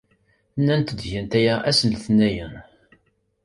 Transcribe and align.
Nnant-d 0.59 0.99
gant 1.09 1.33
aya 1.39 1.55
ass 1.69 1.79
n 1.83 1.89
letniyen. 1.93 2.53